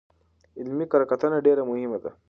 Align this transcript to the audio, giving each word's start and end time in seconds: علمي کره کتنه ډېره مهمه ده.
علمي 0.59 0.85
کره 0.91 1.05
کتنه 1.11 1.37
ډېره 1.45 1.63
مهمه 1.69 1.97
ده. 2.03 2.11